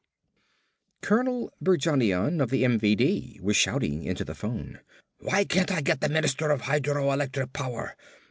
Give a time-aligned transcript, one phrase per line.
[1.01, 4.79] Colonel Berjanian of the MVD was shouting into the phone.
[5.19, 7.95] "Why can't I get the Minister of Hydroelectric Power?